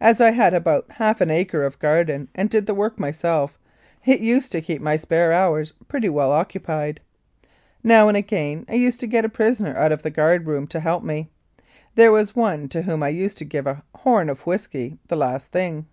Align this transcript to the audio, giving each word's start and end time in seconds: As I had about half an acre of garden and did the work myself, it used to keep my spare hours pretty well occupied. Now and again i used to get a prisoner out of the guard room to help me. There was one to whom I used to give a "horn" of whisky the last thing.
As 0.00 0.20
I 0.20 0.32
had 0.32 0.52
about 0.52 0.90
half 0.90 1.20
an 1.20 1.30
acre 1.30 1.62
of 1.62 1.78
garden 1.78 2.28
and 2.34 2.50
did 2.50 2.66
the 2.66 2.74
work 2.74 2.98
myself, 2.98 3.56
it 4.04 4.18
used 4.18 4.50
to 4.50 4.60
keep 4.60 4.82
my 4.82 4.96
spare 4.96 5.32
hours 5.32 5.72
pretty 5.86 6.08
well 6.08 6.32
occupied. 6.32 6.98
Now 7.84 8.08
and 8.08 8.16
again 8.16 8.64
i 8.68 8.74
used 8.74 8.98
to 8.98 9.06
get 9.06 9.24
a 9.24 9.28
prisoner 9.28 9.76
out 9.76 9.92
of 9.92 10.02
the 10.02 10.10
guard 10.10 10.48
room 10.48 10.66
to 10.66 10.80
help 10.80 11.04
me. 11.04 11.30
There 11.94 12.10
was 12.10 12.34
one 12.34 12.68
to 12.70 12.82
whom 12.82 13.00
I 13.04 13.10
used 13.10 13.38
to 13.38 13.44
give 13.44 13.68
a 13.68 13.84
"horn" 13.94 14.28
of 14.28 14.40
whisky 14.44 14.98
the 15.06 15.14
last 15.16 15.52
thing. 15.52 15.86